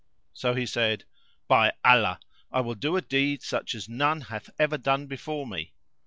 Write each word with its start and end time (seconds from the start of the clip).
So 0.33 0.55
he 0.55 0.65
said, 0.65 1.03
"By 1.47 1.73
Allah, 1.85 2.19
I 2.51 2.61
will 2.61 2.73
do 2.73 2.97
a 2.97 3.03
deed 3.03 3.43
such 3.43 3.75
as 3.75 3.87
none 3.87 4.21
hath 4.21 4.49
ever 4.59 4.79
done 4.79 5.05
before 5.05 5.45
me!" 5.45 5.73